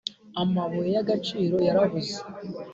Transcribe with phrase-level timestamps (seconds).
[0.41, 2.17] Amabuye yagaciro yarabuze